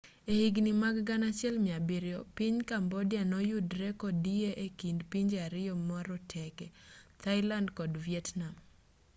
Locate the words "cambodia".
2.69-3.21